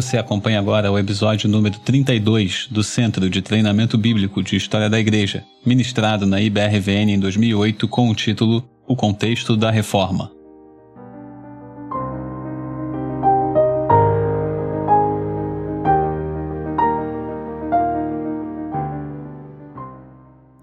Você 0.00 0.16
acompanha 0.16 0.58
agora 0.58 0.90
o 0.90 0.98
episódio 0.98 1.46
número 1.46 1.78
32 1.78 2.68
do 2.70 2.82
Centro 2.82 3.28
de 3.28 3.42
Treinamento 3.42 3.98
Bíblico 3.98 4.42
de 4.42 4.56
História 4.56 4.88
da 4.88 4.98
Igreja, 4.98 5.44
ministrado 5.64 6.24
na 6.24 6.40
IBRVN 6.40 7.12
em 7.12 7.20
2008 7.20 7.86
com 7.86 8.08
o 8.08 8.14
título 8.14 8.64
O 8.88 8.96
Contexto 8.96 9.58
da 9.58 9.70
Reforma. 9.70 10.30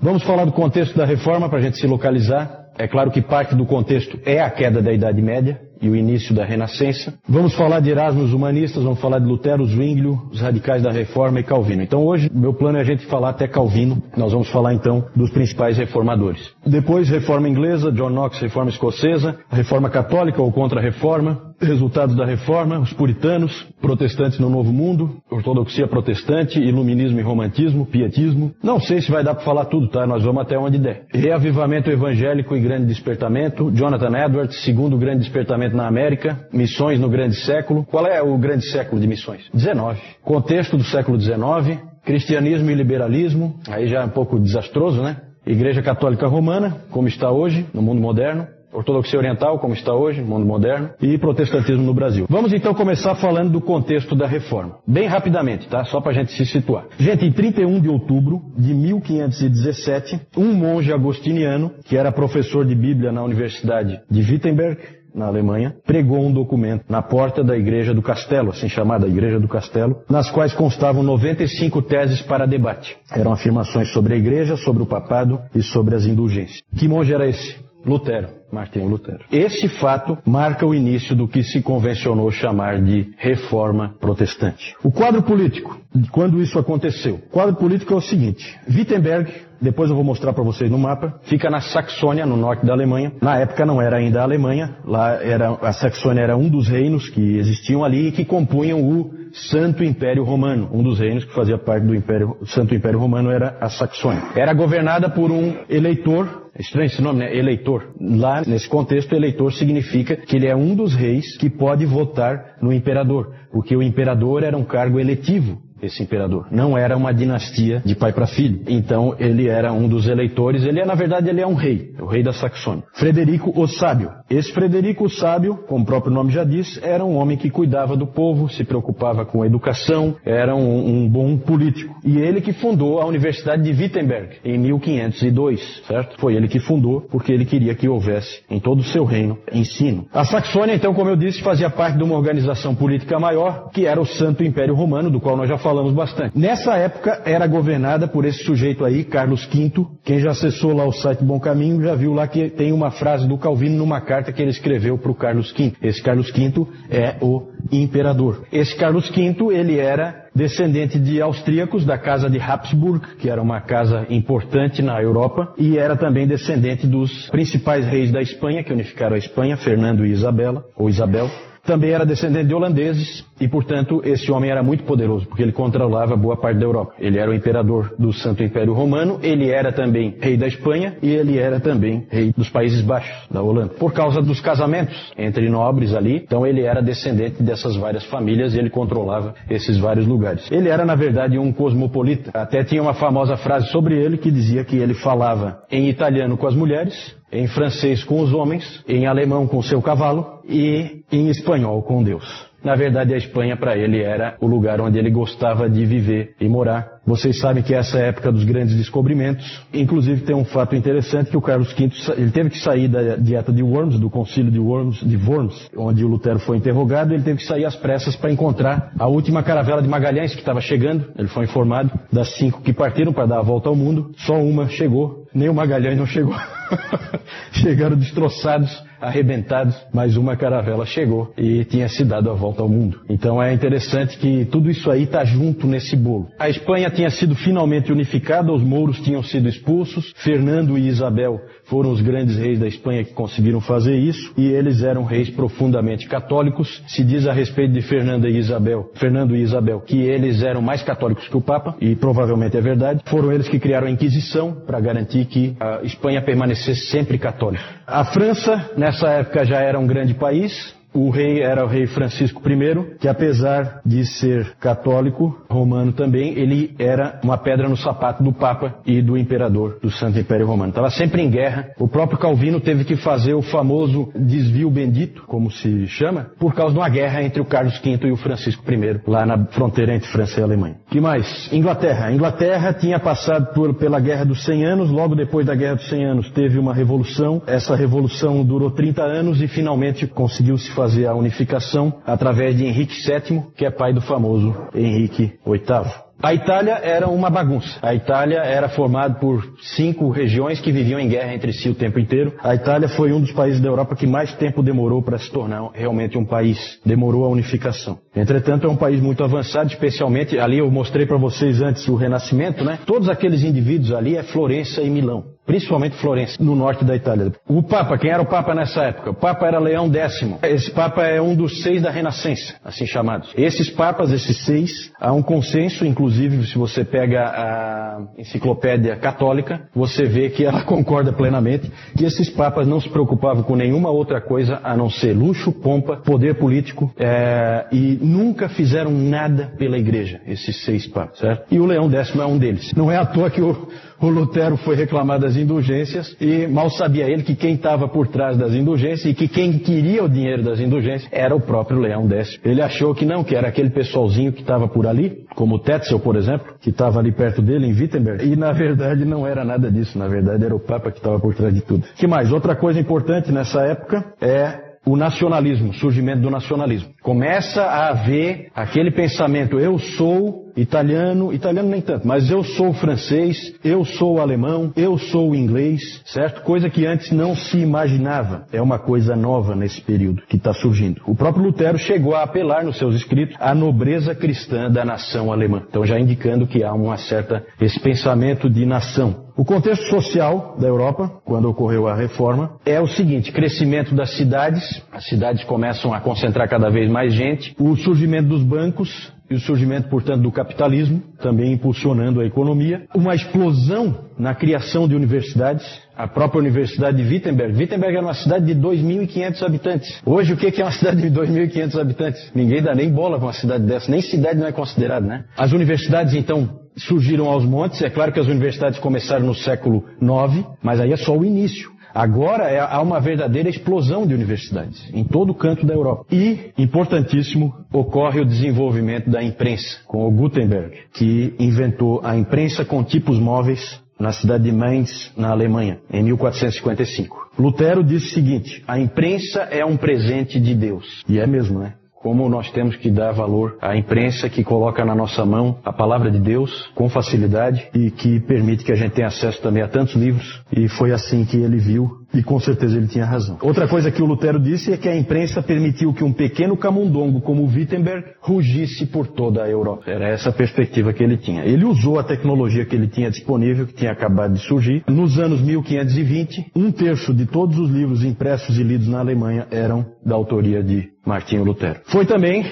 Vamos 0.01 0.23
falar 0.23 0.45
do 0.45 0.51
contexto 0.51 0.97
da 0.97 1.05
reforma 1.05 1.47
para 1.47 1.59
a 1.59 1.61
gente 1.61 1.77
se 1.77 1.85
localizar. 1.85 2.71
É 2.75 2.87
claro 2.87 3.11
que 3.11 3.21
parte 3.21 3.53
do 3.53 3.67
contexto 3.67 4.19
é 4.25 4.41
a 4.41 4.49
queda 4.49 4.81
da 4.81 4.91
Idade 4.91 5.21
Média 5.21 5.66
e 5.81 5.89
o 5.89 5.95
início 5.95 6.33
da 6.33 6.45
Renascença. 6.45 7.13
Vamos 7.27 7.55
falar 7.55 7.79
de 7.79 7.89
Erasmo 7.89 8.23
os 8.23 8.33
humanistas, 8.33 8.83
vamos 8.83 8.99
falar 8.99 9.19
de 9.19 9.25
Lutero, 9.25 9.65
Zwinglio, 9.65 10.21
os 10.31 10.41
radicais 10.41 10.83
da 10.83 10.91
Reforma 10.91 11.39
e 11.39 11.43
Calvino. 11.43 11.81
Então 11.81 12.05
hoje 12.05 12.29
meu 12.33 12.53
plano 12.53 12.77
é 12.77 12.81
a 12.81 12.83
gente 12.83 13.05
falar 13.05 13.29
até 13.29 13.47
Calvino. 13.47 14.01
Nós 14.15 14.31
vamos 14.31 14.49
falar 14.49 14.73
então 14.73 15.05
dos 15.15 15.29
principais 15.31 15.77
reformadores. 15.77 16.51
Depois 16.65 17.09
Reforma 17.09 17.47
Inglesa, 17.47 17.91
John 17.91 18.09
Knox, 18.09 18.39
Reforma 18.39 18.69
Escocesa, 18.69 19.37
Reforma 19.49 19.89
Católica 19.89 20.41
ou 20.41 20.51
Contra-Reforma, 20.51 21.46
resultados 21.59 22.15
da 22.15 22.25
Reforma, 22.25 22.79
os 22.79 22.93
puritanos, 22.93 23.67
protestantes 23.81 24.39
no 24.39 24.49
Novo 24.49 24.71
Mundo, 24.71 25.17
ortodoxia 25.29 25.87
protestante, 25.87 26.59
iluminismo 26.59 27.19
e 27.19 27.23
romantismo, 27.23 27.85
pietismo. 27.85 28.53
Não 28.63 28.79
sei 28.79 29.01
se 29.01 29.11
vai 29.11 29.23
dar 29.23 29.35
para 29.35 29.43
falar 29.43 29.65
tudo, 29.65 29.87
tá? 29.87 30.05
Nós 30.05 30.23
vamos 30.23 30.41
até 30.41 30.57
onde 30.57 30.77
der. 30.77 31.05
Reavivamento 31.13 31.89
evangélico 31.89 32.55
e 32.55 32.59
grande 32.59 32.85
despertamento, 32.85 33.71
Jonathan 33.71 34.17
Edwards, 34.17 34.63
segundo 34.63 34.97
grande 34.97 35.19
despertamento 35.19 35.75
na 35.75 35.87
América, 35.87 36.47
missões 36.53 36.99
no 36.99 37.09
grande 37.09 37.35
século. 37.35 37.85
Qual 37.85 38.05
é 38.05 38.21
o 38.21 38.37
grande 38.37 38.65
século 38.69 39.01
de 39.01 39.07
missões? 39.07 39.49
19. 39.53 39.99
Contexto 40.23 40.77
do 40.77 40.83
século 40.83 41.17
19, 41.17 41.79
cristianismo 42.03 42.69
e 42.69 42.75
liberalismo, 42.75 43.59
aí 43.69 43.87
já 43.87 44.01
é 44.01 44.05
um 44.05 44.09
pouco 44.09 44.39
desastroso, 44.39 45.01
né? 45.01 45.17
Igreja 45.45 45.81
Católica 45.81 46.27
Romana, 46.27 46.81
como 46.91 47.07
está 47.07 47.31
hoje 47.31 47.65
no 47.73 47.81
mundo 47.81 48.01
moderno, 48.01 48.47
ortodoxia 48.71 49.19
oriental, 49.19 49.59
como 49.59 49.73
está 49.73 49.93
hoje, 49.93 50.21
mundo 50.21 50.45
moderno, 50.45 50.89
e 51.01 51.17
protestantismo 51.17 51.83
no 51.83 51.93
Brasil. 51.93 52.25
Vamos 52.29 52.53
então 52.53 52.73
começar 52.73 53.15
falando 53.15 53.51
do 53.51 53.61
contexto 53.61 54.15
da 54.15 54.27
reforma. 54.27 54.77
Bem 54.87 55.07
rapidamente, 55.07 55.67
tá? 55.67 55.83
Só 55.85 56.01
para 56.01 56.11
a 56.11 56.15
gente 56.15 56.31
se 56.33 56.45
situar. 56.45 56.85
Gente, 56.97 57.25
em 57.25 57.31
31 57.31 57.79
de 57.79 57.89
outubro 57.89 58.41
de 58.57 58.73
1517, 58.73 60.19
um 60.37 60.53
monge 60.53 60.91
agostiniano, 60.91 61.71
que 61.85 61.97
era 61.97 62.11
professor 62.11 62.65
de 62.65 62.75
Bíblia 62.75 63.11
na 63.11 63.23
Universidade 63.23 63.99
de 64.09 64.21
Wittenberg, 64.21 64.97
na 65.17 65.25
Alemanha, 65.25 65.75
pregou 65.85 66.19
um 66.19 66.31
documento 66.31 66.85
na 66.87 67.01
porta 67.01 67.43
da 67.43 67.57
Igreja 67.57 67.93
do 67.93 68.03
Castelo, 68.03 68.51
assim 68.51 68.69
chamada 68.69 69.07
Igreja 69.07 69.39
do 69.39 69.47
Castelo, 69.47 70.03
nas 70.07 70.29
quais 70.29 70.53
constavam 70.53 71.01
95 71.01 71.81
teses 71.81 72.21
para 72.21 72.45
debate. 72.45 72.95
Eram 73.11 73.33
afirmações 73.33 73.91
sobre 73.91 74.13
a 74.13 74.17
Igreja, 74.17 74.55
sobre 74.57 74.83
o 74.83 74.85
papado 74.85 75.39
e 75.55 75.63
sobre 75.63 75.95
as 75.95 76.05
indulgências. 76.05 76.61
Que 76.77 76.87
monge 76.87 77.13
era 77.13 77.27
esse? 77.27 77.66
Lutero. 77.87 78.37
Martinho 78.51 78.87
Lutero. 78.87 79.19
Esse 79.31 79.67
fato 79.67 80.17
marca 80.25 80.65
o 80.65 80.73
início 80.73 81.15
do 81.15 81.27
que 81.27 81.43
se 81.43 81.61
convencionou 81.61 82.31
chamar 82.31 82.81
de 82.81 83.13
reforma 83.17 83.95
protestante. 83.99 84.73
O 84.83 84.91
quadro 84.91 85.21
político, 85.21 85.77
quando 86.11 86.41
isso 86.41 86.57
aconteceu? 86.57 87.15
O 87.15 87.29
quadro 87.29 87.55
político 87.55 87.93
é 87.93 87.97
o 87.97 88.01
seguinte: 88.01 88.57
Wittenberg, 88.69 89.31
depois 89.61 89.89
eu 89.89 89.95
vou 89.95 90.03
mostrar 90.03 90.31
para 90.33 90.43
vocês 90.43 90.71
no 90.71 90.77
mapa, 90.77 91.19
fica 91.23 91.49
na 91.49 91.59
Saxônia, 91.59 92.25
no 92.25 92.37
norte 92.37 92.65
da 92.65 92.73
Alemanha. 92.73 93.11
Na 93.21 93.37
época 93.37 93.65
não 93.65 93.81
era 93.81 93.97
ainda 93.97 94.21
a 94.21 94.23
Alemanha, 94.23 94.77
lá 94.85 95.21
era 95.21 95.49
a 95.61 95.73
Saxônia 95.73 96.21
era 96.21 96.37
um 96.37 96.47
dos 96.47 96.69
reinos 96.69 97.09
que 97.09 97.37
existiam 97.37 97.83
ali 97.83 98.07
e 98.07 98.11
que 98.11 98.23
compunham 98.23 98.81
o 98.81 99.11
Santo 99.49 99.83
Império 99.83 100.23
Romano. 100.23 100.69
Um 100.71 100.83
dos 100.83 100.99
reinos 100.99 101.25
que 101.25 101.33
fazia 101.33 101.57
parte 101.57 101.85
do 101.85 101.95
Império, 101.95 102.37
Santo 102.45 102.73
Império 102.73 102.99
Romano 102.99 103.31
era 103.31 103.57
a 103.61 103.69
Saxônia. 103.69 104.23
Era 104.35 104.53
governada 104.53 105.09
por 105.09 105.31
um 105.31 105.55
eleitor 105.69 106.47
é 106.57 106.61
estranho 106.61 106.87
esse 106.87 107.01
nome, 107.03 107.19
né? 107.19 107.37
Eleitor. 107.37 107.93
Lá, 108.01 108.41
nesse 108.41 108.67
contexto, 108.67 109.13
eleitor 109.13 109.53
significa 109.53 110.15
que 110.15 110.35
ele 110.35 110.47
é 110.47 110.55
um 110.55 110.73
dos 110.73 110.95
reis 110.95 111.37
que 111.37 111.51
pode 111.51 111.85
votar 111.85 112.55
no 112.59 112.73
imperador, 112.73 113.31
porque 113.51 113.75
o 113.75 113.83
imperador 113.83 114.41
era 114.41 114.57
um 114.57 114.63
cargo 114.63 114.99
eletivo 114.99 115.61
esse 115.81 116.01
imperador. 116.01 116.47
Não 116.51 116.77
era 116.77 116.97
uma 116.97 117.13
dinastia 117.13 117.81
de 117.85 117.95
pai 117.95 118.11
para 118.11 118.27
filho. 118.27 118.61
Então 118.67 119.15
ele 119.19 119.47
era 119.47 119.71
um 119.71 119.87
dos 119.87 120.07
eleitores. 120.07 120.63
Ele 120.63 120.79
é, 120.79 120.85
na 120.85 120.95
verdade, 120.95 121.29
ele 121.29 121.41
é 121.41 121.47
um 121.47 121.53
rei, 121.53 121.93
o 121.99 122.05
rei 122.05 122.23
da 122.23 122.33
Saxônia. 122.33 122.83
Frederico 122.93 123.51
o 123.55 123.67
Sábio. 123.67 124.11
Esse 124.29 124.51
Frederico 124.51 125.09
Sábio, 125.09 125.55
como 125.67 125.83
o 125.83 125.85
próprio 125.85 126.13
nome 126.13 126.33
já 126.33 126.43
diz, 126.43 126.77
era 126.83 127.03
um 127.03 127.15
homem 127.15 127.37
que 127.37 127.49
cuidava 127.49 127.95
do 127.95 128.05
povo, 128.05 128.49
se 128.49 128.65
preocupava 128.65 129.25
com 129.25 129.41
a 129.41 129.45
educação, 129.45 130.17
era 130.25 130.53
um, 130.53 131.03
um 131.03 131.09
bom 131.09 131.37
político. 131.37 131.95
E 132.03 132.17
ele 132.17 132.41
que 132.41 132.51
fundou 132.51 132.99
a 132.99 133.05
Universidade 133.05 133.63
de 133.63 133.71
Wittenberg 133.81 134.35
em 134.43 134.57
1502, 134.57 135.83
certo? 135.87 136.19
Foi 136.19 136.35
ele 136.35 136.49
que 136.49 136.59
fundou 136.59 137.07
porque 137.09 137.31
ele 137.31 137.45
queria 137.45 137.73
que 137.73 137.87
houvesse 137.87 138.41
em 138.49 138.59
todo 138.59 138.81
o 138.81 138.83
seu 138.83 139.05
reino 139.05 139.37
ensino. 139.53 140.05
A 140.13 140.25
Saxônia, 140.25 140.75
então, 140.75 140.93
como 140.93 141.09
eu 141.09 141.15
disse, 141.15 141.41
fazia 141.41 141.69
parte 141.69 141.97
de 141.97 142.03
uma 142.03 142.17
organização 142.17 142.75
política 142.75 143.17
maior, 143.17 143.69
que 143.71 143.85
era 143.85 144.01
o 144.01 144.05
Santo 144.05 144.43
Império 144.43 144.75
Romano, 144.75 145.09
do 145.09 145.21
qual 145.21 145.37
nós 145.37 145.47
já 145.47 145.57
falamos 145.57 145.93
bastante. 145.93 146.37
Nessa 146.37 146.75
época 146.75 147.21
era 147.23 147.47
governada 147.47 148.09
por 148.09 148.25
esse 148.25 148.43
sujeito 148.43 148.83
aí, 148.83 149.05
Carlos 149.05 149.45
V. 149.45 149.85
Quem 150.03 150.19
já 150.19 150.31
acessou 150.31 150.75
lá 150.75 150.85
o 150.85 150.91
site 150.91 151.23
Bom 151.23 151.39
Caminho 151.39 151.81
já 151.81 151.95
viu 151.95 152.13
lá 152.13 152.27
que 152.27 152.49
tem 152.49 152.73
uma 152.73 152.91
frase 152.91 153.25
do 153.25 153.37
Calvino 153.37 153.77
numa 153.77 154.01
carta 154.01 154.16
que 154.23 154.41
ele 154.41 154.51
escreveu 154.51 154.97
para 154.97 155.11
o 155.11 155.15
Carlos 155.15 155.51
V. 155.53 155.73
Esse 155.81 156.01
Carlos 156.01 156.31
V 156.31 156.67
é 156.89 157.15
o 157.21 157.49
imperador. 157.71 158.45
Esse 158.51 158.75
Carlos 158.75 159.09
V, 159.09 159.53
ele 159.53 159.77
era 159.77 160.27
descendente 160.33 160.99
de 160.99 161.19
austríacos 161.21 161.83
da 161.83 161.97
casa 161.97 162.29
de 162.29 162.39
Habsburg, 162.39 163.17
que 163.17 163.29
era 163.29 163.41
uma 163.41 163.59
casa 163.59 164.05
importante 164.09 164.81
na 164.81 165.01
Europa, 165.01 165.53
e 165.57 165.77
era 165.77 165.95
também 165.95 166.27
descendente 166.27 166.85
dos 166.85 167.27
principais 167.29 167.85
reis 167.85 168.11
da 168.11 168.21
Espanha, 168.21 168.63
que 168.63 168.71
unificaram 168.71 169.15
a 169.15 169.19
Espanha, 169.19 169.57
Fernando 169.57 170.05
e 170.05 170.11
Isabela, 170.11 170.63
ou 170.75 170.89
Isabel. 170.89 171.29
Também 171.67 171.91
era 171.91 172.05
descendente 172.05 172.47
de 172.47 172.53
holandeses 172.55 173.25
e, 173.41 173.45
portanto, 173.45 174.01
esse 174.05 174.31
homem 174.31 174.49
era 174.49 174.63
muito 174.63 174.85
poderoso, 174.85 175.27
porque 175.27 175.43
ele 175.43 175.51
controlava 175.51 176.15
boa 176.15 176.37
parte 176.37 176.57
da 176.57 176.65
Europa. 176.65 176.93
Ele 176.97 177.19
era 177.19 177.29
o 177.29 177.33
imperador 177.33 177.93
do 177.99 178.13
Santo 178.13 178.41
Império 178.41 178.71
Romano, 178.71 179.19
ele 179.21 179.49
era 179.49 179.73
também 179.73 180.15
rei 180.21 180.37
da 180.37 180.47
Espanha 180.47 180.95
e 181.01 181.09
ele 181.09 181.37
era 181.37 181.59
também 181.59 182.07
rei 182.09 182.31
dos 182.37 182.49
Países 182.49 182.79
Baixos, 182.79 183.27
da 183.29 183.41
Holanda. 183.41 183.73
Por 183.73 183.91
causa 183.91 184.21
dos 184.21 184.39
casamentos 184.39 185.11
entre 185.17 185.49
nobres 185.49 185.93
ali, 185.93 186.23
então 186.23 186.47
ele 186.47 186.61
era 186.61 186.81
descendente 186.81 187.43
dessas 187.43 187.75
várias 187.75 188.05
famílias 188.05 188.55
e 188.55 188.59
ele 188.59 188.69
controlava 188.69 189.35
esses 189.49 189.77
vários 189.77 190.07
lugares. 190.07 190.49
Ele 190.49 190.69
era, 190.69 190.85
na 190.85 190.95
verdade, 190.95 191.37
um 191.37 191.51
cosmopolita. 191.51 192.31
Até 192.33 192.63
tinha 192.63 192.81
uma 192.81 192.93
famosa 192.93 193.35
frase 193.35 193.67
sobre 193.71 193.93
ele 194.01 194.17
que 194.17 194.31
dizia 194.31 194.63
que 194.63 194.77
ele 194.77 194.93
falava 194.93 195.63
em 195.69 195.89
italiano 195.89 196.37
com 196.37 196.47
as 196.47 196.55
mulheres, 196.55 197.16
em 197.31 197.47
francês 197.47 198.03
com 198.03 198.21
os 198.21 198.33
homens, 198.33 198.83
em 198.87 199.05
alemão 199.05 199.47
com 199.47 199.61
seu 199.61 199.81
cavalo 199.81 200.41
e 200.47 201.01
em 201.11 201.29
espanhol 201.29 201.81
com 201.83 202.03
Deus. 202.03 202.47
Na 202.63 202.75
verdade, 202.75 203.13
a 203.13 203.17
Espanha 203.17 203.55
para 203.55 203.77
ele 203.77 204.01
era 204.01 204.35
o 204.41 204.47
lugar 204.47 204.81
onde 204.81 204.97
ele 204.97 205.11
gostava 205.11 205.69
de 205.69 205.85
viver 205.85 206.35
e 206.39 206.49
morar. 206.49 206.96
Vocês 207.07 207.39
sabem 207.39 207.63
que 207.63 207.73
essa 207.73 207.97
é 207.97 208.03
a 208.03 208.07
época 208.07 208.33
dos 208.33 208.43
grandes 208.43 208.75
descobrimentos. 208.75 209.61
Inclusive 209.73 210.23
tem 210.23 210.35
um 210.35 210.43
fato 210.43 210.75
interessante 210.75 211.31
que 211.31 211.37
o 211.37 211.41
Carlos 211.41 211.71
V 211.71 211.89
ele 212.17 212.31
teve 212.31 212.49
que 212.49 212.59
sair 212.59 212.89
da 212.89 213.15
dieta 213.15 213.53
de 213.53 213.63
Worms, 213.63 213.97
do 213.97 214.09
concílio 214.09 214.51
de 214.51 214.59
Worms, 214.59 214.99
de 215.07 215.15
Worms, 215.15 215.69
onde 215.77 216.03
o 216.03 216.07
Lutero 216.09 216.39
foi 216.39 216.57
interrogado. 216.57 217.13
Ele 217.13 217.23
teve 217.23 217.39
que 217.39 217.45
sair 217.45 217.63
às 217.63 217.77
pressas 217.77 218.17
para 218.17 218.29
encontrar 218.29 218.91
a 218.99 219.07
última 219.07 219.41
caravela 219.41 219.81
de 219.81 219.87
Magalhães 219.87 220.33
que 220.33 220.41
estava 220.41 220.59
chegando. 220.59 221.05
Ele 221.17 221.29
foi 221.29 221.45
informado 221.45 221.89
das 222.11 222.35
cinco 222.35 222.61
que 222.61 222.73
partiram 222.73 223.13
para 223.13 223.25
dar 223.25 223.39
a 223.39 223.43
volta 223.43 223.69
ao 223.69 223.75
mundo. 223.75 224.11
Só 224.17 224.35
uma 224.41 224.67
chegou. 224.67 225.25
Nem 225.33 225.47
o 225.47 225.53
Magalhães 225.53 225.97
não 225.97 226.05
chegou. 226.05 226.35
Chegaram 227.53 227.95
destroçados 227.95 228.85
arrebentados, 228.99 229.75
mas 229.93 230.17
uma 230.17 230.35
caravela 230.35 230.85
chegou 230.85 231.31
e 231.37 231.63
tinha 231.65 231.87
se 231.87 232.03
dado 232.03 232.29
a 232.29 232.33
volta 232.33 232.61
ao 232.61 232.69
mundo. 232.69 233.01
Então 233.09 233.41
é 233.41 233.53
interessante 233.53 234.17
que 234.17 234.45
tudo 234.45 234.69
isso 234.69 234.89
aí 234.89 235.03
está 235.03 235.23
junto 235.23 235.67
nesse 235.67 235.95
bolo. 235.95 236.29
A 236.39 236.49
Espanha 236.49 236.89
tinha 236.97 237.11
sido 237.11 237.35
finalmente 237.35 237.91
unificada, 237.91 238.51
os 238.51 238.63
mouros 238.63 238.99
tinham 239.01 239.21
sido 239.21 239.47
expulsos, 239.47 240.11
Fernando 240.17 240.75
e 240.79 240.87
Isabel 240.87 241.39
foram 241.65 241.91
os 241.91 242.01
grandes 242.01 242.37
reis 242.37 242.59
da 242.59 242.67
Espanha 242.67 243.03
que 243.03 243.13
conseguiram 243.13 243.61
fazer 243.61 243.95
isso, 243.95 244.33
e 244.35 244.47
eles 244.47 244.81
eram 244.81 245.03
reis 245.03 245.29
profundamente 245.29 246.07
católicos. 246.07 246.81
Se 246.87 247.03
diz 247.03 247.27
a 247.27 247.33
respeito 247.33 247.73
de 247.73 247.83
Fernando 247.83 248.27
e 248.27 248.35
Isabel, 248.37 248.89
Fernando 248.95 249.35
e 249.35 249.41
Isabel, 249.41 249.81
que 249.81 249.99
eles 249.99 250.41
eram 250.41 250.59
mais 250.59 250.81
católicos 250.81 251.27
que 251.27 251.37
o 251.37 251.41
Papa, 251.41 251.75
e 251.79 251.95
provavelmente 251.95 252.57
é 252.57 252.61
verdade. 252.61 253.01
Foram 253.05 253.31
eles 253.31 253.47
que 253.47 253.59
criaram 253.59 253.87
a 253.87 253.91
Inquisição 253.91 254.53
para 254.65 254.79
garantir 254.79 255.25
que 255.25 255.55
a 255.59 255.81
Espanha 255.83 256.21
permanecesse 256.23 256.87
sempre 256.87 257.19
católica. 257.19 257.63
A 257.85 258.05
França, 258.05 258.71
nessa 258.75 259.09
época, 259.09 259.45
já 259.45 259.59
era 259.59 259.77
um 259.77 259.85
grande 259.85 260.15
país, 260.15 260.75
O 260.97 261.11
rei 261.11 261.43
era 261.43 261.63
o 261.63 261.67
rei 261.67 261.85
Francisco 261.85 262.41
I, 262.49 262.97
que 262.97 263.07
apesar 263.07 263.81
de 263.85 264.03
ser 264.03 264.55
católico, 264.59 265.45
romano 265.47 265.93
também, 265.93 266.33
ele 266.33 266.73
era 266.79 267.19
uma 267.23 267.37
pedra 267.37 267.69
no 267.69 267.77
sapato 267.77 268.23
do 268.23 268.33
Papa 268.33 268.79
e 268.83 268.99
do 268.99 269.15
imperador 269.15 269.77
do 269.79 269.91
Santo 269.91 270.17
Império 270.17 270.47
Romano. 270.47 270.69
Estava 270.69 270.89
sempre 270.89 271.21
em 271.21 271.29
guerra. 271.29 271.69
O 271.77 271.87
próprio 271.87 272.17
Calvino 272.17 272.59
teve 272.59 272.83
que 272.83 272.95
fazer 272.95 273.35
o 273.35 273.43
famoso 273.43 274.09
desvio 274.15 274.71
bendito, 274.71 275.21
como 275.27 275.51
se 275.51 275.85
chama, 275.85 276.31
por 276.39 276.55
causa 276.55 276.73
de 276.73 276.79
uma 276.79 276.89
guerra 276.89 277.21
entre 277.21 277.39
o 277.39 277.45
Carlos 277.45 277.79
V 277.79 277.99
e 278.07 278.11
o 278.11 278.17
Francisco 278.17 278.63
I, 278.67 278.99
lá 279.05 279.23
na 279.23 279.45
fronteira 279.45 279.93
entre 279.93 280.09
França 280.09 280.39
e 280.39 280.43
Alemanha. 280.43 280.77
que 280.89 280.99
mais? 280.99 281.47
Inglaterra. 281.53 282.07
A 282.07 282.11
Inglaterra 282.11 282.73
tinha 282.73 282.99
passado 282.99 283.53
por, 283.53 283.75
pela 283.75 283.99
Guerra 283.99 284.25
dos 284.25 284.43
100 284.43 284.65
Anos, 284.65 284.89
logo 284.89 285.13
depois 285.13 285.45
da 285.45 285.53
Guerra 285.53 285.75
dos 285.75 285.89
100 285.89 286.05
Anos 286.05 286.31
teve 286.31 286.57
uma 286.57 286.73
revolução. 286.73 287.39
Essa 287.45 287.75
revolução 287.75 288.43
durou 288.43 288.71
30 288.71 289.03
anos 289.03 289.43
e 289.43 289.47
finalmente 289.47 290.07
conseguiu-se 290.07 290.71
fazer 290.87 291.05
a 291.05 291.13
unificação 291.13 291.93
através 292.05 292.55
de 292.55 292.65
Henrique 292.65 292.95
VII, 292.95 293.43
que 293.57 293.65
é 293.65 293.69
pai 293.69 293.93
do 293.93 294.01
famoso 294.01 294.55
Henrique 294.73 295.33
VIII. 295.45 296.07
A 296.19 296.33
Itália 296.33 296.79
era 296.81 297.07
uma 297.07 297.29
bagunça. 297.29 297.77
A 297.79 297.93
Itália 297.93 298.39
era 298.39 298.69
formada 298.69 299.15
por 299.19 299.43
cinco 299.75 300.09
regiões 300.09 300.59
que 300.59 300.71
viviam 300.71 300.99
em 300.99 301.07
guerra 301.07 301.31
entre 301.33 301.53
si 301.53 301.69
o 301.69 301.75
tempo 301.75 301.99
inteiro. 301.99 302.33
A 302.41 302.55
Itália 302.55 302.87
foi 302.87 303.11
um 303.11 303.21
dos 303.21 303.31
países 303.33 303.61
da 303.61 303.67
Europa 303.67 303.95
que 303.95 304.07
mais 304.07 304.33
tempo 304.33 304.63
demorou 304.63 305.03
para 305.03 305.19
se 305.19 305.29
tornar 305.29 305.69
realmente 305.73 306.17
um 306.17 306.25
país. 306.25 306.79
Demorou 306.83 307.23
a 307.23 307.29
unificação. 307.29 307.99
Entretanto, 308.15 308.65
é 308.65 308.69
um 308.69 308.75
país 308.75 308.99
muito 308.99 309.23
avançado, 309.23 309.69
especialmente 309.69 310.39
ali 310.39 310.57
eu 310.57 310.71
mostrei 310.71 311.05
para 311.05 311.17
vocês 311.17 311.61
antes 311.61 311.87
o 311.87 311.95
Renascimento, 311.95 312.63
né? 312.63 312.79
Todos 312.83 313.09
aqueles 313.09 313.43
indivíduos 313.43 313.91
ali 313.91 314.17
é 314.17 314.23
Florença 314.23 314.81
e 314.81 314.89
Milão 314.89 315.36
principalmente 315.47 315.95
Florença, 315.95 316.35
no 316.43 316.53
norte 316.55 316.83
da 316.83 316.95
Itália. 316.95 317.31
O 317.47 317.63
Papa, 317.63 317.97
quem 317.97 318.11
era 318.11 318.21
o 318.21 318.25
Papa 318.25 318.53
nessa 318.53 318.83
época? 318.83 319.11
O 319.11 319.13
Papa 319.13 319.47
era 319.47 319.57
Leão 319.57 319.91
X. 319.91 320.35
Esse 320.43 320.69
Papa 320.71 321.03
é 321.05 321.21
um 321.21 321.33
dos 321.33 321.63
seis 321.63 321.81
da 321.81 321.89
Renascença, 321.89 322.55
assim 322.63 322.85
chamados. 322.85 323.33
Esses 323.35 323.69
Papas, 323.69 324.11
esses 324.11 324.45
seis, 324.45 324.91
há 324.99 325.13
um 325.13 325.23
consenso, 325.23 325.85
inclusive, 325.85 326.45
se 326.45 326.57
você 326.57 326.83
pega 326.83 327.23
a 327.23 328.01
enciclopédia 328.17 328.97
católica, 328.97 329.61
você 329.73 330.03
vê 330.03 330.29
que 330.29 330.43
ela 330.43 330.63
concorda 330.67 331.13
plenamente 331.13 331.71
que 331.95 332.03
esses 332.03 332.29
Papas 332.29 332.67
não 332.67 332.81
se 332.81 332.89
preocupavam 332.89 333.43
com 333.43 333.55
nenhuma 333.55 333.89
outra 333.89 334.19
coisa 334.19 334.59
a 334.63 334.75
não 334.75 334.89
ser 334.89 335.13
luxo, 335.13 335.53
pompa, 335.53 335.95
poder 335.97 336.35
político 336.35 336.91
é, 336.99 337.65
e 337.71 337.97
nunca 338.01 338.49
fizeram 338.49 338.91
nada 338.91 339.53
pela 339.57 339.77
Igreja, 339.77 340.19
esses 340.27 340.65
seis 340.65 340.85
Papas, 340.85 341.19
certo? 341.19 341.45
E 341.49 341.57
o 341.57 341.65
Leão 341.65 341.89
X 341.89 342.13
é 342.15 342.25
um 342.25 342.37
deles. 342.37 342.73
Não 342.75 342.91
é 342.91 342.97
à 342.97 343.05
toa 343.05 343.29
que 343.29 343.41
o, 343.41 343.67
o 343.99 344.09
Lutero 344.09 344.57
foi 344.57 344.75
reclamar 344.75 345.19
das 345.19 345.35
indulgências 345.35 346.15
e 346.19 346.47
mal 346.47 346.69
sabia 346.69 347.09
ele 347.09 347.23
que 347.23 347.35
quem 347.35 347.55
estava 347.55 347.87
por 347.87 348.07
trás 348.07 348.37
das 348.37 348.53
indulgências 348.53 349.05
e 349.05 349.13
que 349.13 349.27
quem 349.27 349.57
queria 349.57 350.03
o 350.03 350.09
dinheiro 350.09 350.43
das 350.43 350.59
indulgências 350.59 351.09
era 351.11 351.35
o 351.35 351.41
próprio 351.41 351.79
Leão 351.79 352.07
X. 352.09 352.39
Ele 352.43 352.61
achou 352.61 352.93
que 352.93 353.05
não, 353.05 353.23
que 353.23 353.35
era 353.35 353.47
aquele 353.47 353.69
pessoalzinho 353.69 354.31
que 354.31 354.41
estava 354.41 354.67
por 354.67 354.85
ali, 354.85 355.25
como 355.35 355.59
Tetzel, 355.59 355.99
por 355.99 356.15
exemplo, 356.15 356.55
que 356.59 356.69
estava 356.69 356.99
ali 356.99 357.11
perto 357.11 357.41
dele 357.41 357.67
em 357.67 357.73
Wittenberg. 357.73 358.25
E 358.25 358.35
na 358.35 358.51
verdade 358.51 359.05
não 359.05 359.25
era 359.25 359.43
nada 359.43 359.71
disso, 359.71 359.97
na 359.97 360.07
verdade 360.07 360.45
era 360.45 360.55
o 360.55 360.59
Papa 360.59 360.91
que 360.91 360.97
estava 360.97 361.19
por 361.19 361.33
trás 361.33 361.53
de 361.53 361.61
tudo. 361.61 361.83
que 361.95 362.07
mais? 362.07 362.31
Outra 362.31 362.55
coisa 362.55 362.79
importante 362.79 363.31
nessa 363.31 363.61
época 363.61 364.13
é 364.21 364.67
o 364.87 364.95
nacionalismo, 364.95 365.71
o 365.71 365.73
surgimento 365.73 366.21
do 366.21 366.29
nacionalismo. 366.29 366.89
Começa 367.07 367.61
a 367.61 367.87
haver 367.87 368.49
aquele 368.53 368.91
pensamento, 368.91 369.57
eu 369.57 369.79
sou 369.79 370.51
italiano, 370.57 371.31
italiano 371.31 371.69
nem 371.69 371.79
tanto, 371.79 372.05
mas 372.05 372.29
eu 372.29 372.43
sou 372.43 372.73
francês, 372.73 373.55
eu 373.63 373.85
sou 373.85 374.19
alemão, 374.19 374.73
eu 374.75 374.97
sou 374.97 375.33
inglês, 375.33 376.01
certo? 376.05 376.41
Coisa 376.41 376.69
que 376.69 376.85
antes 376.85 377.09
não 377.11 377.33
se 377.33 377.59
imaginava. 377.59 378.45
É 378.51 378.61
uma 378.61 378.77
coisa 378.77 379.15
nova 379.15 379.55
nesse 379.55 379.79
período 379.79 380.21
que 380.27 380.35
está 380.35 380.51
surgindo. 380.51 381.01
O 381.07 381.15
próprio 381.15 381.45
Lutero 381.45 381.77
chegou 381.77 382.13
a 382.13 382.23
apelar 382.23 382.65
nos 382.65 382.77
seus 382.77 382.93
escritos 382.93 383.37
à 383.39 383.55
nobreza 383.55 384.13
cristã 384.13 384.69
da 384.69 384.83
nação 384.83 385.31
alemã. 385.31 385.63
Então 385.69 385.85
já 385.85 385.97
indicando 385.97 386.45
que 386.45 386.61
há 386.61 386.73
uma 386.73 386.97
certa, 386.97 387.45
esse 387.61 387.79
pensamento 387.79 388.49
de 388.49 388.65
nação. 388.65 389.27
O 389.37 389.45
contexto 389.45 389.87
social 389.91 390.57
da 390.59 390.67
Europa, 390.67 391.11
quando 391.23 391.47
ocorreu 391.47 391.87
a 391.87 391.93
reforma, 391.93 392.57
é 392.65 392.81
o 392.81 392.87
seguinte: 392.87 393.31
crescimento 393.31 393.93
das 393.93 394.17
cidades, 394.17 394.63
as 394.91 395.05
cidades 395.05 395.43
começam 395.43 395.93
a 395.93 396.01
concentrar 396.01 396.49
cada 396.49 396.71
vez 396.71 396.89
mais 396.89 396.96
gente, 397.07 397.53
o 397.59 397.75
surgimento 397.75 398.29
dos 398.29 398.43
bancos, 398.43 399.11
e 399.29 399.35
o 399.35 399.39
surgimento, 399.39 399.89
portanto, 399.89 400.21
do 400.21 400.31
capitalismo, 400.31 401.03
também 401.21 401.51
impulsionando 401.51 402.21
a 402.21 402.25
economia, 402.25 402.83
uma 402.95 403.13
explosão 403.13 404.05
na 404.17 404.33
criação 404.33 404.87
de 404.87 404.95
universidades, 404.95 405.65
a 405.95 406.07
própria 406.07 406.39
Universidade 406.39 407.03
de 407.03 407.13
Wittenberg. 407.13 407.57
Wittenberg 407.57 407.97
era 407.97 408.05
uma 408.05 408.13
cidade 408.13 408.45
de 408.45 408.55
2.500 408.55 409.43
habitantes. 409.43 410.01
Hoje, 410.05 410.33
o 410.33 410.37
que 410.37 410.61
é 410.61 410.63
uma 410.63 410.71
cidade 410.71 411.01
de 411.01 411.11
2.500 411.11 411.79
habitantes? 411.79 412.31
Ninguém 412.33 412.61
dá 412.61 412.73
nem 412.73 412.89
bola 412.89 413.17
para 413.17 413.27
uma 413.27 413.33
cidade 413.33 413.65
dessa, 413.65 413.91
nem 413.91 414.01
cidade 414.01 414.39
não 414.39 414.47
é 414.47 414.51
considerada, 414.51 415.05
né? 415.05 415.25
As 415.35 415.51
universidades, 415.51 416.13
então, 416.13 416.61
surgiram 416.77 417.25
aos 417.27 417.43
montes. 417.43 417.81
É 417.81 417.89
claro 417.89 418.13
que 418.13 418.19
as 418.19 418.27
universidades 418.27 418.79
começaram 418.79 419.25
no 419.25 419.35
século 419.35 419.83
IX, 420.01 420.45
mas 420.63 420.79
aí 420.79 420.93
é 420.93 420.97
só 420.97 421.15
o 421.15 421.25
início. 421.25 421.69
Agora 421.97 422.43
é, 422.43 422.59
há 422.59 422.79
uma 422.79 422.99
verdadeira 422.99 423.49
explosão 423.49 424.05
de 424.05 424.13
universidades 424.13 424.87
em 424.93 425.03
todo 425.03 425.31
o 425.31 425.33
canto 425.33 425.65
da 425.65 425.73
Europa. 425.73 426.05
E, 426.11 426.51
importantíssimo, 426.55 427.51
ocorre 427.73 428.19
o 428.21 428.25
desenvolvimento 428.25 429.09
da 429.09 429.23
imprensa, 429.23 429.79
com 429.87 430.07
o 430.07 430.11
Gutenberg, 430.11 430.77
que 430.93 431.33
inventou 431.39 431.99
a 432.03 432.15
imprensa 432.15 432.63
com 432.63 432.83
tipos 432.83 433.17
móveis 433.17 433.81
na 433.99 434.11
cidade 434.11 434.43
de 434.43 434.51
Mainz, 434.51 435.11
na 435.17 435.29
Alemanha, 435.29 435.79
em 435.91 436.03
1455. 436.03 437.31
Lutero 437.39 437.83
disse 437.83 438.05
o 438.05 438.13
seguinte: 438.13 438.63
a 438.67 438.79
imprensa 438.79 439.47
é 439.49 439.65
um 439.65 439.75
presente 439.75 440.39
de 440.39 440.53
Deus. 440.53 441.01
E 441.09 441.19
é 441.19 441.25
mesmo, 441.25 441.57
né? 441.57 441.73
Como 442.01 442.29
nós 442.29 442.51
temos 442.51 442.75
que 442.75 442.89
dar 442.89 443.11
valor 443.11 443.57
à 443.61 443.75
imprensa 443.75 444.29
que 444.29 444.43
coloca 444.43 444.85
na 444.85 444.95
nossa 444.95 445.25
mão 445.25 445.59
a 445.63 445.73
palavra 445.73 446.11
de 446.11 446.19
Deus 446.19 446.67
com 446.75 446.89
facilidade 446.89 447.69
e 447.73 447.91
que 447.91 448.19
permite 448.19 448.63
que 448.63 448.71
a 448.71 448.75
gente 448.75 448.93
tenha 448.93 449.07
acesso 449.07 449.41
também 449.41 449.63
a 449.63 449.67
tantos 449.67 449.95
livros. 449.95 450.41
E 450.51 450.67
foi 450.67 450.91
assim 450.91 451.25
que 451.25 451.37
ele 451.37 451.57
viu 451.57 451.89
e 452.13 452.23
com 452.23 452.39
certeza 452.39 452.77
ele 452.77 452.87
tinha 452.87 453.05
razão. 453.05 453.37
Outra 453.41 453.67
coisa 453.67 453.91
que 453.91 454.01
o 454.01 454.05
Lutero 454.05 454.39
disse 454.39 454.71
é 454.71 454.77
que 454.77 454.87
a 454.87 454.95
imprensa 454.95 455.41
permitiu 455.41 455.93
que 455.93 456.03
um 456.03 456.13
pequeno 456.13 456.55
camundongo 456.55 457.21
como 457.21 457.43
o 457.43 457.47
Wittenberg 457.47 458.05
rugisse 458.21 458.85
por 458.85 459.07
toda 459.07 459.43
a 459.43 459.49
Europa. 459.49 459.83
Era 459.89 460.07
essa 460.07 460.29
a 460.29 460.33
perspectiva 460.33 460.93
que 460.93 461.03
ele 461.03 461.17
tinha. 461.17 461.45
Ele 461.45 461.65
usou 461.65 461.99
a 461.99 462.03
tecnologia 462.03 462.65
que 462.65 462.75
ele 462.75 462.87
tinha 462.87 463.09
disponível, 463.09 463.67
que 463.67 463.73
tinha 463.73 463.91
acabado 463.91 464.33
de 464.33 464.39
surgir. 464.39 464.83
Nos 464.87 465.17
anos 465.19 465.41
1520, 465.41 466.51
um 466.55 466.71
terço 466.71 467.13
de 467.13 467.25
todos 467.25 467.57
os 467.57 467.69
livros 467.69 468.03
impressos 468.03 468.57
e 468.57 468.63
lidos 468.63 468.87
na 468.87 468.99
Alemanha 468.99 469.47
eram 469.51 469.85
da 470.05 470.15
autoria 470.15 470.63
de 470.63 470.89
Martinho 471.05 471.43
Lutero. 471.43 471.79
Foi 471.85 472.05
também, 472.05 472.45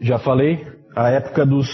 já 0.00 0.18
falei, 0.18 0.66
a 0.94 1.08
época 1.10 1.46
dos 1.46 1.68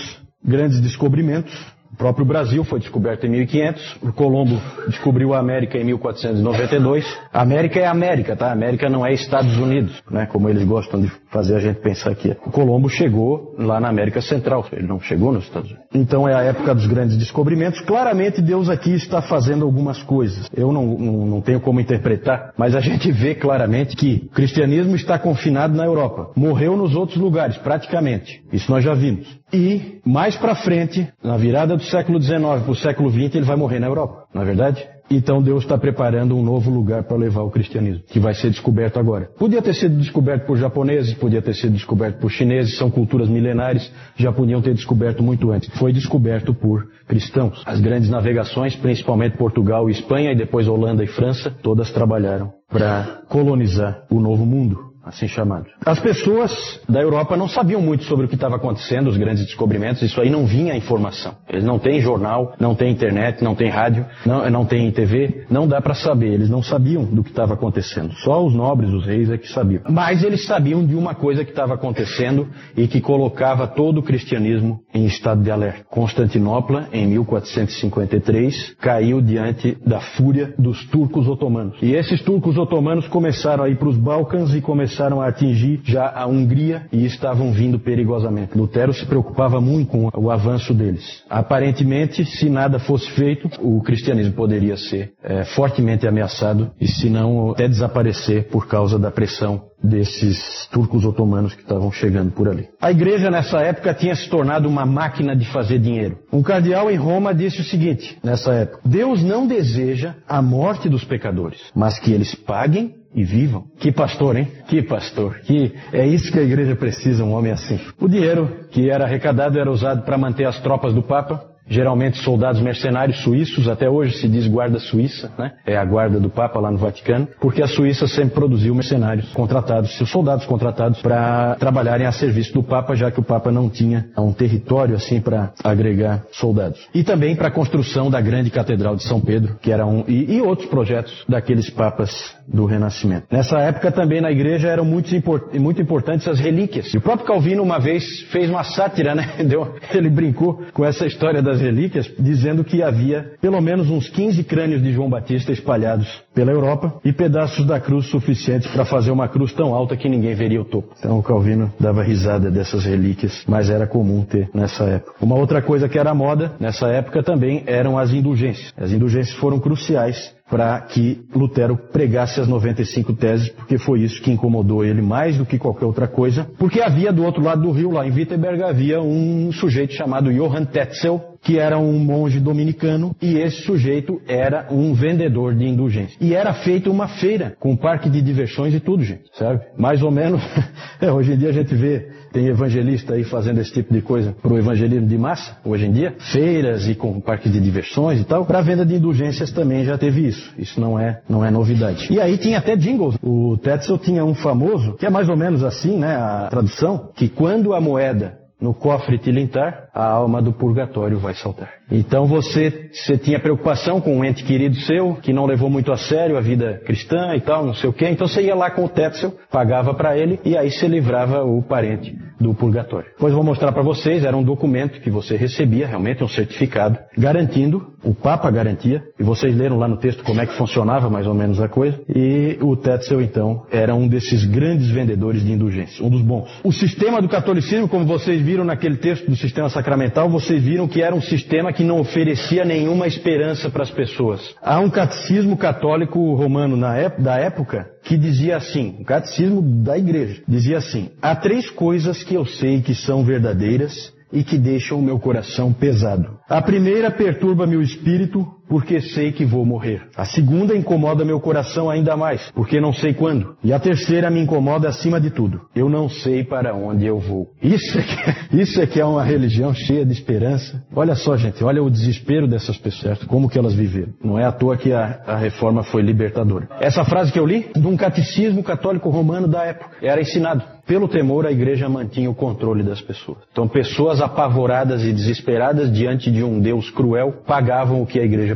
grandes 0.44 0.80
descobrimentos, 0.80 1.52
o 1.96 2.04
próprio 2.06 2.26
Brasil 2.26 2.62
foi 2.62 2.78
descoberto 2.78 3.24
em 3.24 3.30
1500, 3.30 3.96
o 4.02 4.12
Colombo 4.12 4.60
descobriu 4.86 5.32
a 5.32 5.38
América 5.38 5.78
em 5.78 5.84
1492. 5.84 7.06
A 7.32 7.40
América 7.40 7.80
é 7.80 7.86
América, 7.86 8.36
tá? 8.36 8.48
A 8.48 8.52
América 8.52 8.90
não 8.90 9.04
é 9.04 9.14
Estados 9.14 9.56
Unidos, 9.56 10.02
né? 10.10 10.26
Como 10.26 10.46
eles 10.46 10.62
gostam 10.64 11.00
de 11.00 11.10
fazer 11.30 11.56
a 11.56 11.58
gente 11.58 11.80
pensar 11.80 12.10
aqui. 12.10 12.36
O 12.44 12.50
Colombo 12.50 12.90
chegou 12.90 13.54
lá 13.58 13.80
na 13.80 13.88
América 13.88 14.20
Central, 14.20 14.66
ele 14.70 14.86
não 14.86 15.00
chegou 15.00 15.32
nos 15.32 15.44
Estados 15.44 15.70
Unidos. 15.70 15.86
Então 15.94 16.28
é 16.28 16.34
a 16.34 16.42
época 16.42 16.74
dos 16.74 16.86
grandes 16.86 17.16
descobrimentos. 17.16 17.80
Claramente 17.80 18.42
Deus 18.42 18.68
aqui 18.68 18.94
está 18.94 19.22
fazendo 19.22 19.64
algumas 19.64 20.02
coisas. 20.02 20.50
Eu 20.54 20.72
não, 20.72 20.84
não, 20.98 21.26
não 21.26 21.40
tenho 21.40 21.60
como 21.60 21.80
interpretar, 21.80 22.52
mas 22.58 22.76
a 22.76 22.80
gente 22.80 23.10
vê 23.10 23.34
claramente 23.34 23.96
que 23.96 24.26
o 24.26 24.34
cristianismo 24.34 24.94
está 24.96 25.18
confinado 25.18 25.74
na 25.74 25.86
Europa. 25.86 26.32
Morreu 26.36 26.76
nos 26.76 26.94
outros 26.94 27.16
lugares, 27.16 27.56
praticamente. 27.56 28.42
Isso 28.52 28.70
nós 28.70 28.84
já 28.84 28.92
vimos. 28.92 29.26
E 29.52 30.00
mais 30.04 30.36
para 30.36 30.54
frente, 30.56 31.08
na 31.22 31.36
virada 31.36 31.76
do 31.76 31.82
século 31.84 32.20
XIX 32.20 32.38
para 32.62 32.70
o 32.70 32.76
século 32.76 33.10
XX, 33.10 33.36
ele 33.36 33.44
vai 33.44 33.56
morrer 33.56 33.78
na 33.78 33.86
Europa, 33.86 34.24
não 34.34 34.42
é 34.42 34.44
verdade? 34.44 34.86
Então 35.08 35.40
Deus 35.40 35.62
está 35.62 35.78
preparando 35.78 36.36
um 36.36 36.42
novo 36.42 36.68
lugar 36.68 37.04
para 37.04 37.16
levar 37.16 37.42
o 37.42 37.50
cristianismo, 37.50 38.02
que 38.08 38.18
vai 38.18 38.34
ser 38.34 38.50
descoberto 38.50 38.98
agora. 38.98 39.30
Podia 39.38 39.62
ter 39.62 39.74
sido 39.74 39.96
descoberto 39.96 40.46
por 40.46 40.56
japoneses, 40.56 41.14
podia 41.14 41.40
ter 41.40 41.54
sido 41.54 41.74
descoberto 41.74 42.18
por 42.18 42.30
chineses, 42.30 42.76
são 42.76 42.90
culturas 42.90 43.28
milenares, 43.28 43.92
já 44.16 44.32
podiam 44.32 44.60
ter 44.60 44.74
descoberto 44.74 45.22
muito 45.22 45.52
antes. 45.52 45.68
Foi 45.78 45.92
descoberto 45.92 46.52
por 46.52 46.88
cristãos. 47.06 47.62
As 47.64 47.80
grandes 47.80 48.10
navegações, 48.10 48.74
principalmente 48.74 49.36
Portugal 49.36 49.88
e 49.88 49.92
Espanha, 49.92 50.32
e 50.32 50.36
depois 50.36 50.66
Holanda 50.66 51.04
e 51.04 51.06
França, 51.06 51.54
todas 51.62 51.92
trabalharam 51.92 52.52
para 52.68 53.22
colonizar 53.28 54.02
o 54.10 54.18
novo 54.18 54.44
mundo 54.44 54.95
assim 55.06 55.28
chamado. 55.28 55.66
As 55.84 56.00
pessoas 56.00 56.80
da 56.88 57.00
Europa 57.00 57.36
não 57.36 57.48
sabiam 57.48 57.80
muito 57.80 58.04
sobre 58.04 58.26
o 58.26 58.28
que 58.28 58.34
estava 58.34 58.56
acontecendo, 58.56 59.08
os 59.08 59.16
grandes 59.16 59.44
descobrimentos, 59.46 60.02
isso 60.02 60.20
aí 60.20 60.28
não 60.28 60.44
vinha 60.44 60.72
a 60.72 60.76
informação. 60.76 61.36
Eles 61.48 61.64
não 61.64 61.78
têm 61.78 62.00
jornal, 62.00 62.54
não 62.58 62.74
têm 62.74 62.90
internet, 62.90 63.42
não 63.42 63.54
têm 63.54 63.70
rádio, 63.70 64.04
não, 64.24 64.50
não 64.50 64.64
têm 64.64 64.90
TV, 64.90 65.46
não 65.48 65.68
dá 65.68 65.80
para 65.80 65.94
saber, 65.94 66.32
eles 66.32 66.50
não 66.50 66.62
sabiam 66.62 67.04
do 67.04 67.22
que 67.22 67.30
estava 67.30 67.54
acontecendo. 67.54 68.12
Só 68.14 68.44
os 68.44 68.52
nobres, 68.52 68.90
os 68.90 69.06
reis 69.06 69.30
é 69.30 69.38
que 69.38 69.48
sabiam. 69.48 69.82
Mas 69.88 70.24
eles 70.24 70.44
sabiam 70.44 70.84
de 70.84 70.96
uma 70.96 71.14
coisa 71.14 71.44
que 71.44 71.50
estava 71.50 71.74
acontecendo 71.74 72.48
e 72.76 72.88
que 72.88 73.00
colocava 73.00 73.68
todo 73.68 73.98
o 73.98 74.02
cristianismo 74.02 74.80
em 74.92 75.06
estado 75.06 75.42
de 75.42 75.50
alerta. 75.50 75.84
Constantinopla, 75.88 76.88
em 76.92 77.06
1453, 77.06 78.74
caiu 78.80 79.20
diante 79.20 79.78
da 79.86 80.00
fúria 80.00 80.52
dos 80.58 80.84
turcos 80.86 81.28
otomanos. 81.28 81.76
E 81.80 81.92
esses 81.94 82.20
turcos 82.22 82.58
otomanos 82.58 83.06
começaram 83.06 83.62
a 83.62 83.68
ir 83.68 83.76
para 83.76 83.88
os 83.88 83.96
Balcãs 83.96 84.52
e 84.54 84.60
começaram 84.60 84.95
começaram 84.96 85.20
a 85.20 85.28
atingir 85.28 85.82
já 85.84 86.10
a 86.10 86.26
Hungria 86.26 86.86
e 86.90 87.04
estavam 87.04 87.52
vindo 87.52 87.78
perigosamente. 87.78 88.56
Lutero 88.56 88.94
se 88.94 89.04
preocupava 89.04 89.60
muito 89.60 89.90
com 89.90 90.10
o 90.16 90.30
avanço 90.30 90.72
deles. 90.72 91.22
Aparentemente, 91.28 92.24
se 92.24 92.48
nada 92.48 92.78
fosse 92.78 93.10
feito, 93.10 93.50
o 93.60 93.82
cristianismo 93.82 94.32
poderia 94.32 94.76
ser 94.76 95.12
é, 95.22 95.44
fortemente 95.44 96.06
ameaçado 96.06 96.70
e, 96.80 96.88
se 96.88 97.10
não, 97.10 97.50
até 97.50 97.68
desaparecer 97.68 98.48
por 98.48 98.66
causa 98.66 98.98
da 98.98 99.10
pressão 99.10 99.66
desses 99.82 100.66
turcos 100.72 101.04
otomanos 101.04 101.54
que 101.54 101.60
estavam 101.60 101.92
chegando 101.92 102.32
por 102.32 102.48
ali. 102.48 102.66
A 102.80 102.90
igreja 102.90 103.30
nessa 103.30 103.60
época 103.60 103.92
tinha 103.92 104.16
se 104.16 104.28
tornado 104.30 104.66
uma 104.66 104.86
máquina 104.86 105.36
de 105.36 105.44
fazer 105.52 105.78
dinheiro. 105.78 106.18
Um 106.32 106.42
cardeal 106.42 106.90
em 106.90 106.96
Roma 106.96 107.34
disse 107.34 107.60
o 107.60 107.64
seguinte, 107.64 108.18
nessa 108.24 108.54
época: 108.54 108.80
Deus 108.84 109.22
não 109.22 109.46
deseja 109.46 110.14
a 110.26 110.40
morte 110.40 110.88
dos 110.88 111.04
pecadores, 111.04 111.60
mas 111.74 111.98
que 111.98 112.10
eles 112.10 112.34
paguem 112.34 112.94
e 113.16 113.24
vivam. 113.24 113.64
Que 113.80 113.90
pastor, 113.90 114.36
hein? 114.36 114.46
Que 114.68 114.82
pastor. 114.82 115.40
Que 115.40 115.72
é 115.92 116.06
isso 116.06 116.30
que 116.30 116.38
a 116.38 116.42
igreja 116.42 116.76
precisa, 116.76 117.24
um 117.24 117.32
homem 117.32 117.50
assim. 117.50 117.80
O 117.98 118.06
dinheiro 118.06 118.66
que 118.70 118.90
era 118.90 119.04
arrecadado 119.04 119.58
era 119.58 119.70
usado 119.70 120.02
para 120.02 120.18
manter 120.18 120.44
as 120.44 120.60
tropas 120.60 120.92
do 120.92 121.02
Papa 121.02 121.56
geralmente 121.68 122.18
soldados 122.18 122.60
mercenários 122.60 123.18
suíços, 123.22 123.68
até 123.68 123.90
hoje 123.90 124.16
se 124.18 124.28
diz 124.28 124.46
guarda 124.46 124.78
suíça, 124.78 125.32
né? 125.38 125.52
É 125.66 125.76
a 125.76 125.84
guarda 125.84 126.20
do 126.20 126.30
Papa 126.30 126.60
lá 126.60 126.70
no 126.70 126.78
Vaticano, 126.78 127.28
porque 127.40 127.62
a 127.62 127.66
Suíça 127.66 128.06
sempre 128.06 128.34
produziu 128.34 128.74
mercenários 128.74 129.32
contratados, 129.32 129.96
seus 129.96 130.10
soldados 130.10 130.46
contratados 130.46 131.00
para 131.00 131.56
trabalharem 131.56 132.06
a 132.06 132.12
serviço 132.12 132.52
do 132.54 132.62
Papa, 132.62 132.94
já 132.94 133.10
que 133.10 133.20
o 133.20 133.22
Papa 133.22 133.50
não 133.50 133.68
tinha 133.68 134.06
um 134.16 134.32
território 134.32 134.94
assim 134.94 135.20
para 135.20 135.52
agregar 135.64 136.22
soldados. 136.32 136.86
E 136.94 137.02
também 137.02 137.34
para 137.34 137.48
a 137.48 137.50
construção 137.50 138.10
da 138.10 138.20
grande 138.20 138.50
catedral 138.50 138.96
de 138.96 139.02
São 139.02 139.20
Pedro, 139.20 139.56
que 139.60 139.72
era 139.72 139.84
um 139.84 140.04
e, 140.06 140.36
e, 140.36 140.40
outros 140.40 140.68
projetos 140.68 141.24
daqueles 141.28 141.68
papas 141.70 142.35
do 142.46 142.64
Renascimento. 142.64 143.26
Nessa 143.30 143.58
época 143.58 143.90
também 143.90 144.20
na 144.20 144.30
igreja 144.30 144.68
eram 144.68 144.84
muito, 144.84 145.14
import, 145.14 145.54
muito 145.54 145.80
importantes 145.80 146.26
as 146.28 146.38
relíquias. 146.38 146.92
E 146.94 146.98
o 146.98 147.00
próprio 147.00 147.26
Calvino 147.26 147.62
uma 147.62 147.78
vez 147.78 148.22
fez 148.30 148.48
uma 148.48 148.64
sátira, 148.64 149.14
né? 149.14 149.34
Ele 149.92 150.10
brincou 150.10 150.62
com 150.72 150.84
essa 150.84 151.06
história 151.06 151.42
das 151.42 151.60
relíquias, 151.60 152.10
dizendo 152.18 152.64
que 152.64 152.82
havia 152.82 153.32
pelo 153.40 153.60
menos 153.60 153.90
uns 153.90 154.08
15 154.08 154.44
crânios 154.44 154.82
de 154.82 154.92
João 154.92 155.08
Batista 155.08 155.52
espalhados 155.52 156.22
pela 156.34 156.52
Europa 156.52 157.00
e 157.04 157.12
pedaços 157.12 157.66
da 157.66 157.80
cruz 157.80 158.06
suficientes 158.06 158.70
para 158.70 158.84
fazer 158.84 159.10
uma 159.10 159.28
cruz 159.28 159.52
tão 159.52 159.74
alta 159.74 159.96
que 159.96 160.08
ninguém 160.08 160.34
veria 160.34 160.60
o 160.60 160.64
topo. 160.64 160.94
Então 160.98 161.18
o 161.18 161.22
Calvino 161.22 161.72
dava 161.80 162.02
risada 162.02 162.50
dessas 162.50 162.84
relíquias, 162.84 163.44
mas 163.48 163.70
era 163.70 163.86
comum 163.86 164.22
ter 164.22 164.48
nessa 164.52 164.84
época. 164.84 165.14
Uma 165.20 165.36
outra 165.36 165.62
coisa 165.62 165.88
que 165.88 165.98
era 165.98 166.14
moda 166.14 166.52
nessa 166.60 166.88
época 166.88 167.22
também 167.22 167.62
eram 167.66 167.98
as 167.98 168.12
indulgências. 168.12 168.72
As 168.76 168.92
indulgências 168.92 169.36
foram 169.36 169.58
cruciais 169.58 170.35
para 170.48 170.80
que 170.80 171.24
Lutero 171.34 171.76
pregasse 171.76 172.40
as 172.40 172.46
95 172.46 173.12
teses, 173.14 173.48
porque 173.50 173.78
foi 173.78 174.00
isso 174.00 174.22
que 174.22 174.30
incomodou 174.30 174.84
ele 174.84 175.02
mais 175.02 175.36
do 175.36 175.44
que 175.44 175.58
qualquer 175.58 175.86
outra 175.86 176.06
coisa, 176.06 176.48
porque 176.58 176.80
havia 176.80 177.12
do 177.12 177.24
outro 177.24 177.42
lado 177.42 177.62
do 177.62 177.70
rio, 177.72 177.90
lá 177.90 178.06
em 178.06 178.12
Wittenberg, 178.12 178.62
havia 178.62 179.00
um 179.00 179.50
sujeito 179.52 179.92
chamado 179.94 180.32
Johann 180.32 180.64
Tetzel, 180.66 181.35
que 181.42 181.58
era 181.58 181.78
um 181.78 181.98
monge 181.98 182.40
dominicano, 182.40 183.14
e 183.20 183.38
esse 183.38 183.62
sujeito 183.62 184.20
era 184.26 184.66
um 184.70 184.94
vendedor 184.94 185.54
de 185.54 185.64
indulgência. 185.64 186.16
E 186.20 186.34
era 186.34 186.52
feita 186.54 186.90
uma 186.90 187.08
feira, 187.08 187.56
com 187.58 187.76
parque 187.76 188.08
de 188.08 188.20
diversões 188.20 188.74
e 188.74 188.80
tudo, 188.80 189.04
gente, 189.04 189.24
sabe? 189.34 189.60
Mais 189.76 190.02
ou 190.02 190.10
menos, 190.10 190.42
é, 191.00 191.10
hoje 191.10 191.32
em 191.32 191.38
dia 191.38 191.50
a 191.50 191.52
gente 191.52 191.74
vê 191.74 192.08
tem 192.36 192.48
evangelista 192.48 193.14
aí 193.14 193.24
fazendo 193.24 193.62
esse 193.62 193.72
tipo 193.72 193.94
de 193.94 194.02
coisa 194.02 194.36
para 194.42 194.52
o 194.52 194.58
evangelismo 194.58 195.06
de 195.06 195.16
massa, 195.16 195.56
hoje 195.64 195.86
em 195.86 195.92
dia. 195.92 196.14
Feiras 196.32 196.86
e 196.86 196.94
com 196.94 197.18
parques 197.18 197.50
de 197.50 197.58
diversões 197.58 198.20
e 198.20 198.24
tal. 198.24 198.44
Para 198.44 198.60
venda 198.60 198.84
de 198.84 198.94
indulgências 198.94 199.50
também 199.52 199.86
já 199.86 199.96
teve 199.96 200.26
isso. 200.26 200.52
Isso 200.58 200.78
não 200.78 200.98
é, 200.98 201.22
não 201.26 201.42
é 201.42 201.50
novidade. 201.50 202.12
E 202.12 202.20
aí 202.20 202.36
tinha 202.36 202.58
até 202.58 202.76
jingles. 202.76 203.16
O 203.22 203.56
Tetzel 203.56 203.96
tinha 203.96 204.22
um 204.22 204.34
famoso, 204.34 204.98
que 204.98 205.06
é 205.06 205.10
mais 205.10 205.30
ou 205.30 205.36
menos 205.36 205.64
assim, 205.64 205.96
né, 205.96 206.14
a 206.14 206.48
tradução, 206.50 207.08
que 207.16 207.26
quando 207.26 207.72
a 207.72 207.80
moeda 207.80 208.45
no 208.60 208.72
cofre 208.72 209.18
tilintar, 209.18 209.88
a 209.94 210.04
alma 210.04 210.40
do 210.40 210.52
purgatório 210.52 211.18
vai 211.18 211.34
saltar. 211.34 211.70
Então 211.90 212.26
você, 212.26 212.90
você 212.92 213.16
tinha 213.16 213.38
preocupação 213.38 214.00
com 214.00 214.16
um 214.16 214.24
ente 214.24 214.44
querido 214.44 214.76
seu, 214.76 215.14
que 215.16 215.32
não 215.32 215.46
levou 215.46 215.70
muito 215.70 215.92
a 215.92 215.96
sério 215.96 216.36
a 216.36 216.40
vida 216.40 216.80
cristã 216.84 217.34
e 217.36 217.40
tal, 217.40 217.64
não 217.64 217.74
sei 217.74 217.88
o 217.88 217.92
quê. 217.92 218.08
Então 218.08 218.26
você 218.26 218.42
ia 218.42 218.54
lá 218.54 218.70
com 218.70 218.84
o 218.84 218.88
Tetzel, 218.88 219.32
pagava 219.50 219.94
para 219.94 220.16
ele 220.16 220.40
e 220.44 220.56
aí 220.56 220.70
você 220.70 220.88
livrava 220.88 221.44
o 221.44 221.62
parente 221.62 222.16
do 222.40 222.54
purgatório. 222.54 223.10
Depois 223.10 223.32
vou 223.32 223.42
mostrar 223.42 223.72
para 223.72 223.82
vocês, 223.82 224.24
era 224.24 224.36
um 224.36 224.42
documento 224.42 225.00
que 225.00 225.10
você 225.10 225.36
recebia, 225.36 225.86
realmente 225.86 226.22
um 226.22 226.28
certificado, 226.28 226.98
garantindo, 227.16 227.94
o 228.04 228.14
Papa 228.14 228.50
garantia, 228.50 229.02
e 229.18 229.22
vocês 229.22 229.56
leram 229.56 229.78
lá 229.78 229.88
no 229.88 229.96
texto 229.96 230.22
como 230.22 230.40
é 230.40 230.46
que 230.46 230.54
funcionava 230.54 231.08
mais 231.08 231.26
ou 231.26 231.34
menos 231.34 231.60
a 231.60 231.68
coisa, 231.68 231.98
e 232.08 232.58
o 232.60 232.76
Tetzel 232.76 233.20
então 233.20 233.64
era 233.70 233.94
um 233.94 234.06
desses 234.06 234.44
grandes 234.44 234.90
vendedores 234.90 235.42
de 235.42 235.52
indulgência, 235.52 236.04
um 236.04 236.10
dos 236.10 236.22
bons. 236.22 236.48
O 236.62 236.72
sistema 236.72 237.22
do 237.22 237.28
catolicismo, 237.28 237.88
como 237.88 238.04
vocês 238.04 238.42
viram 238.46 238.64
naquele 238.64 238.96
texto 238.96 239.28
do 239.28 239.34
sistema 239.34 239.68
sacramental, 239.68 240.30
vocês 240.30 240.62
viram 240.62 240.86
que 240.86 241.02
era 241.02 241.14
um 241.14 241.20
sistema 241.20 241.72
que 241.72 241.82
não 241.82 241.98
oferecia 241.98 242.64
nenhuma 242.64 243.08
esperança 243.08 243.68
para 243.68 243.82
as 243.82 243.90
pessoas. 243.90 244.54
Há 244.62 244.78
um 244.78 244.88
catecismo 244.88 245.56
católico 245.56 246.32
romano 246.34 246.76
época, 246.96 247.22
da 247.22 247.36
época 247.38 247.90
que 248.04 248.16
dizia 248.16 248.56
assim, 248.56 248.98
o 249.00 249.04
catecismo 249.04 249.60
da 249.60 249.98
igreja, 249.98 250.42
dizia 250.46 250.78
assim: 250.78 251.10
há 251.20 251.34
três 251.34 251.68
coisas 251.68 252.22
que 252.22 252.34
eu 252.34 252.46
sei 252.46 252.80
que 252.80 252.94
são 252.94 253.24
verdadeiras 253.24 254.14
e 254.32 254.44
que 254.44 254.58
deixam 254.58 254.98
o 254.98 255.02
meu 255.02 255.18
coração 255.18 255.72
pesado. 255.72 256.38
A 256.48 256.62
primeira 256.62 257.10
perturba 257.10 257.66
meu 257.66 257.82
espírito, 257.82 258.46
porque 258.68 259.00
sei 259.00 259.32
que 259.32 259.44
vou 259.44 259.64
morrer. 259.64 260.02
A 260.16 260.24
segunda 260.24 260.76
incomoda 260.76 261.24
meu 261.24 261.40
coração 261.40 261.90
ainda 261.90 262.16
mais, 262.16 262.50
porque 262.54 262.80
não 262.80 262.92
sei 262.92 263.14
quando. 263.14 263.56
E 263.62 263.72
a 263.72 263.78
terceira 263.78 264.30
me 264.30 264.40
incomoda 264.40 264.88
acima 264.88 265.20
de 265.20 265.30
tudo. 265.30 265.60
Eu 265.74 265.88
não 265.88 266.08
sei 266.08 266.44
para 266.44 266.74
onde 266.74 267.06
eu 267.06 267.18
vou. 267.18 267.48
Isso 267.62 267.98
é 267.98 268.02
que, 268.02 268.30
é, 268.30 268.36
isso 268.62 268.80
é, 268.80 268.86
que 268.86 269.00
é 269.00 269.04
uma 269.04 269.24
religião 269.24 269.74
cheia 269.74 270.04
de 270.04 270.12
esperança. 270.12 270.82
Olha 270.94 271.14
só, 271.14 271.36
gente, 271.36 271.62
olha 271.62 271.82
o 271.82 271.90
desespero 271.90 272.46
dessas 272.46 272.76
pessoas, 272.76 273.22
como 273.24 273.48
que 273.48 273.58
elas 273.58 273.74
viveram. 273.74 274.12
Não 274.22 274.38
é 274.38 274.44
à 274.44 274.52
toa 274.52 274.76
que 274.76 274.92
a, 274.92 275.20
a 275.26 275.36
reforma 275.36 275.82
foi 275.82 276.02
libertadora. 276.02 276.68
Essa 276.80 277.04
frase 277.04 277.32
que 277.32 277.38
eu 277.38 277.46
li, 277.46 277.70
de 277.74 277.86
um 277.86 277.96
catecismo 277.96 278.62
católico 278.62 279.10
romano 279.10 279.48
da 279.48 279.64
época, 279.64 279.96
era 280.02 280.20
ensinado. 280.20 280.76
Pelo 280.86 281.08
temor, 281.08 281.44
a 281.46 281.50
igreja 281.50 281.88
mantinha 281.88 282.30
o 282.30 282.34
controle 282.34 282.84
das 282.84 283.00
pessoas. 283.00 283.38
Então, 283.50 283.66
pessoas 283.66 284.20
apavoradas 284.20 285.02
e 285.02 285.12
desesperadas 285.12 285.92
diante 285.92 286.30
de 286.30 286.44
um 286.44 286.60
Deus 286.60 286.88
cruel 286.90 287.42
pagavam 287.44 288.00
o 288.00 288.06
que 288.06 288.20
a 288.20 288.24
igreja 288.24 288.55